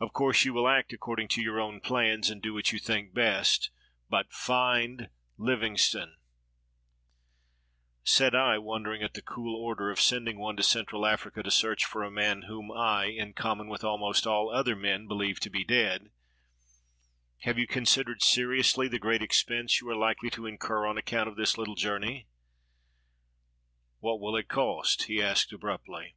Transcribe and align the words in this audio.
Of 0.00 0.12
course, 0.12 0.44
you 0.44 0.54
will 0.54 0.68
act 0.68 0.92
according 0.92 1.26
to 1.30 1.42
your 1.42 1.58
own 1.60 1.80
plans, 1.80 2.30
and 2.30 2.40
do 2.40 2.54
what 2.54 2.70
you 2.70 2.78
think 2.78 3.12
best— 3.12 3.70
but 4.08 4.32
find 4.32 5.10
Livingstone!" 5.36 6.14
Said 8.14 8.36
I, 8.36 8.58
wondering 8.58 9.02
at 9.02 9.14
the 9.14 9.22
cool 9.22 9.56
order 9.60 9.90
of 9.90 9.98
sending 10.00 10.38
one 10.38 10.56
to 10.58 10.62
Central 10.62 11.04
Africa 11.04 11.42
to 11.42 11.50
search 11.50 11.84
for 11.84 12.04
a 12.04 12.12
man 12.12 12.42
whom 12.42 12.70
I, 12.70 13.06
in 13.06 13.32
common 13.32 13.66
with 13.66 13.82
almost 13.82 14.24
all 14.24 14.50
other 14.54 14.76
men, 14.76 15.08
beheved 15.08 15.40
to 15.40 15.50
be 15.50 15.64
dead, 15.64 16.12
"Have 17.40 17.58
you 17.58 17.66
considered 17.66 18.22
seriously 18.22 18.86
the 18.86 19.00
great 19.00 19.20
expense 19.20 19.80
you 19.80 19.88
are 19.88 19.96
likely 19.96 20.30
to 20.30 20.46
incur 20.46 20.86
on 20.86 20.96
account 20.96 21.28
of 21.28 21.34
this 21.34 21.56
Httle 21.56 21.76
journey?" 21.76 22.28
"What 23.98 24.20
will 24.20 24.36
it 24.36 24.46
cost?" 24.46 25.08
he 25.08 25.20
asked 25.20 25.52
abruptly. 25.52 26.14